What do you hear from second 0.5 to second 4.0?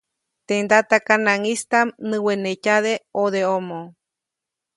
ndatakanaŋʼistaʼm näwenetyade ʼodeʼomo.